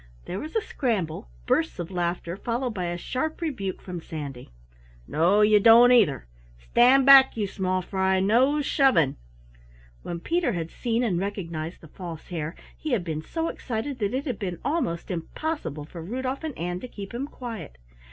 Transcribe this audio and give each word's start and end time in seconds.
There 0.25 0.39
was 0.39 0.55
a 0.55 0.61
scramble, 0.61 1.29
bursts 1.45 1.77
of 1.77 1.91
laughter, 1.91 2.35
followed 2.35 2.73
by 2.73 2.85
a 2.85 2.97
sharp 2.97 3.39
rebuke 3.39 3.83
from 3.83 4.01
Sandy. 4.01 4.49
"No, 5.07 5.41
you 5.41 5.59
don't 5.59 5.91
either. 5.91 6.25
Stand 6.57 7.05
back, 7.05 7.37
you 7.37 7.45
small 7.45 7.83
fry. 7.83 8.19
No 8.19 8.63
shoving!" 8.63 9.15
When 10.01 10.19
Peter 10.19 10.53
had 10.53 10.71
seen 10.71 11.03
and 11.03 11.19
recognized 11.19 11.81
the 11.81 11.87
False 11.87 12.29
Hare 12.29 12.55
he 12.75 12.93
had 12.93 13.03
been 13.03 13.21
so 13.21 13.47
excited 13.47 13.99
that 13.99 14.15
it 14.15 14.25
had 14.25 14.39
been 14.39 14.57
almost 14.65 15.11
impossible 15.11 15.85
for 15.85 16.01
Rudolf 16.01 16.43
and 16.43 16.57
Ann 16.57 16.79
to 16.79 16.87
keep 16.87 17.13
him 17.13 17.27
quiet. 17.27 17.77